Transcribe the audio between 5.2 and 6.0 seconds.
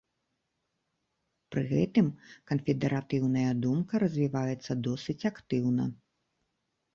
актыўна.